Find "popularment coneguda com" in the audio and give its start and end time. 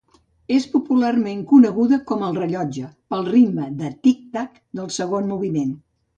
0.69-2.23